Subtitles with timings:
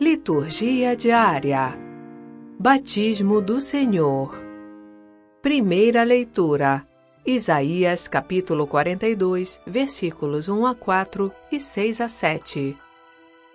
[0.00, 1.78] Liturgia diária.
[2.58, 4.36] Batismo do Senhor.
[5.40, 6.84] Primeira leitura.
[7.24, 12.76] Isaías capítulo 42, versículos 1 a 4 e 6 a 7.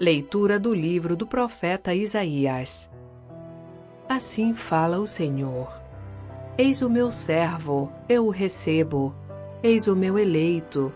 [0.00, 2.90] Leitura do livro do profeta Isaías.
[4.08, 5.70] Assim fala o Senhor.
[6.56, 9.14] Eis o meu servo, eu o recebo.
[9.62, 10.90] Eis o meu eleito.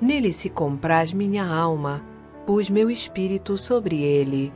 [0.00, 2.04] Nele se compraz minha alma.
[2.46, 4.52] Pus meu espírito sobre ele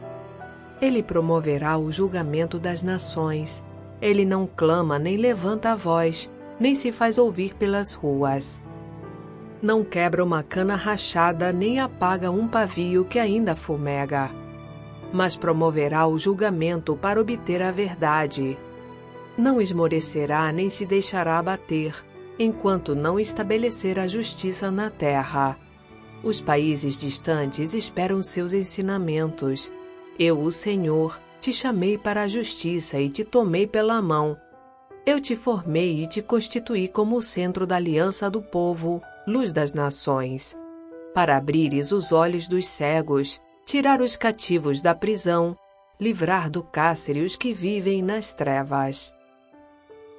[0.81, 3.63] ele promoverá o julgamento das nações.
[4.01, 8.63] Ele não clama nem levanta a voz, nem se faz ouvir pelas ruas.
[9.61, 14.31] Não quebra uma cana rachada, nem apaga um pavio que ainda fumega.
[15.13, 18.57] Mas promoverá o julgamento para obter a verdade.
[19.37, 21.95] Não esmorecerá nem se deixará abater,
[22.39, 25.59] enquanto não estabelecer a justiça na terra.
[26.23, 29.71] Os países distantes esperam seus ensinamentos
[30.21, 34.37] eu, o Senhor, te chamei para a justiça e te tomei pela mão.
[35.07, 39.73] Eu te formei e te constituí como o centro da aliança do povo, luz das
[39.73, 40.55] nações,
[41.15, 45.57] para abrires os olhos dos cegos, tirar os cativos da prisão,
[45.99, 49.15] livrar do cárcere os que vivem nas trevas.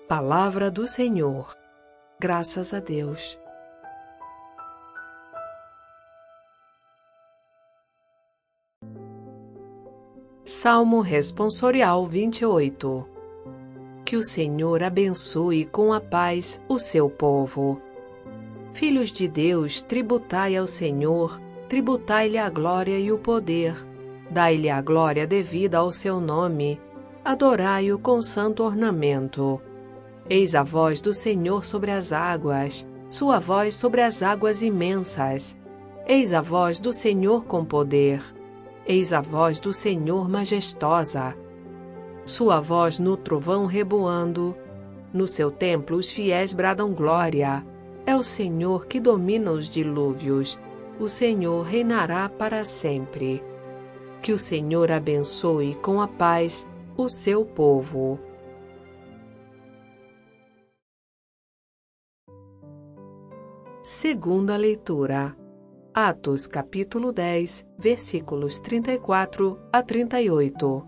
[0.08, 1.56] Palavra do Senhor.
[2.20, 3.41] Graças a Deus.
[10.44, 13.08] Salmo Responsorial 28
[14.04, 17.80] Que o Senhor abençoe com a paz o seu povo.
[18.74, 21.40] Filhos de Deus, tributai ao Senhor,
[21.70, 23.76] tributai-lhe a glória e o poder.
[24.32, 26.82] Dai-lhe a glória devida ao seu nome,
[27.24, 29.62] adorai-o com santo ornamento.
[30.28, 35.56] Eis a voz do Senhor sobre as águas, sua voz sobre as águas imensas.
[36.08, 38.24] Eis a voz do Senhor com poder
[38.86, 41.36] Eis a voz do Senhor majestosa.
[42.26, 44.56] Sua voz no trovão reboando.
[45.14, 47.66] No seu templo os fiéis bradam glória.
[48.06, 50.60] É o Senhor que domina os dilúvios.
[51.00, 53.44] O Senhor reinará para sempre.
[54.22, 56.68] Que o Senhor abençoe com a paz
[56.98, 58.20] o seu povo.
[63.82, 65.36] Segunda leitura.
[65.94, 70.88] Atos capítulo 10, versículos 34 a 38.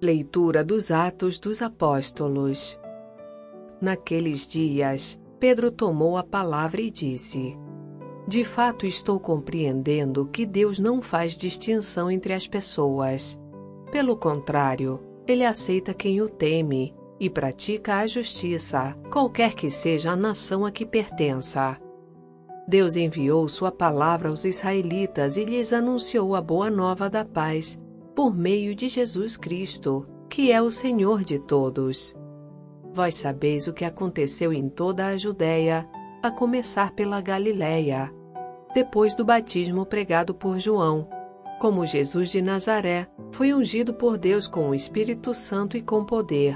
[0.00, 2.80] Leitura dos Atos dos Apóstolos.
[3.82, 7.54] Naqueles dias, Pedro tomou a palavra e disse:
[8.26, 13.38] De fato estou compreendendo que Deus não faz distinção entre as pessoas.
[13.92, 20.16] Pelo contrário, ele aceita quem o teme e pratica a justiça, qualquer que seja a
[20.16, 21.78] nação a que pertença.
[22.70, 27.76] Deus enviou sua palavra aos israelitas e lhes anunciou a boa nova da paz
[28.14, 32.14] por meio de Jesus Cristo, que é o Senhor de todos.
[32.94, 35.84] Vós sabeis o que aconteceu em toda a Judéia,
[36.22, 38.14] a começar pela Galiléia,
[38.72, 41.08] depois do batismo pregado por João,
[41.58, 46.54] como Jesus de Nazaré foi ungido por Deus com o Espírito Santo e com poder.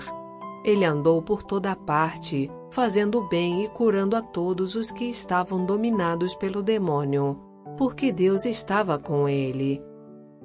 [0.65, 5.65] Ele andou por toda a parte, fazendo bem e curando a todos os que estavam
[5.65, 7.41] dominados pelo demônio,
[7.79, 9.81] porque Deus estava com ele.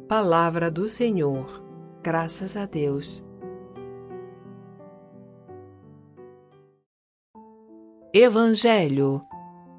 [0.07, 1.63] Palavra do Senhor.
[2.03, 3.25] Graças a Deus.
[8.13, 9.22] Evangelho.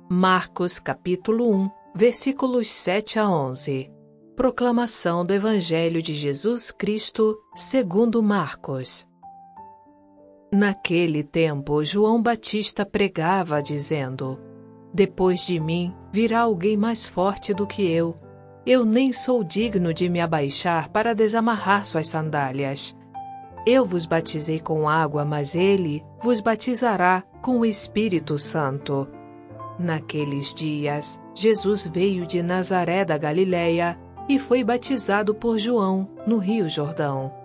[0.08, 3.92] Marcos capítulo 1, versículos 7 a 11.
[4.34, 9.08] Proclamação do Evangelho de Jesus Cristo, segundo Marcos.
[10.52, 14.36] Naquele tempo, João Batista pregava, dizendo:
[14.92, 18.16] Depois de mim virá alguém mais forte do que eu.
[18.66, 22.96] Eu nem sou digno de me abaixar para desamarrar suas sandálias.
[23.64, 29.06] Eu vos batizei com água, mas ele vos batizará com o Espírito Santo.
[29.78, 33.96] Naqueles dias, Jesus veio de Nazaré da Galiléia
[34.28, 37.40] e foi batizado por João no Rio Jordão.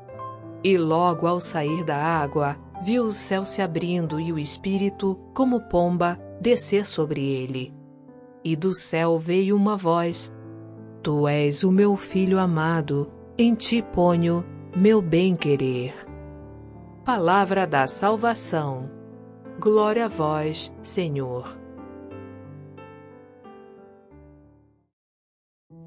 [0.65, 5.61] E logo ao sair da água, viu o céu se abrindo e o Espírito, como
[5.61, 7.71] pomba, descer sobre ele.
[8.43, 10.33] E do céu veio uma voz:
[11.03, 14.43] Tu és o meu filho amado, em ti ponho
[14.75, 15.93] meu bem-querer.
[17.05, 18.89] Palavra da salvação.
[19.59, 21.59] Glória a vós, Senhor.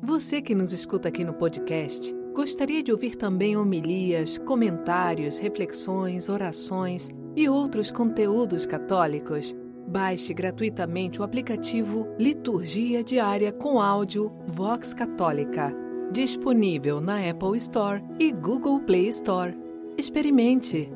[0.01, 7.09] Você que nos escuta aqui no podcast, Gostaria de ouvir também homilias, comentários, reflexões, orações
[7.35, 9.57] e outros conteúdos católicos?
[9.89, 15.75] Baixe gratuitamente o aplicativo Liturgia Diária com áudio Vox Católica
[16.13, 19.53] Disponível na Apple Store e Google Play Store.
[19.99, 20.89] Experimente!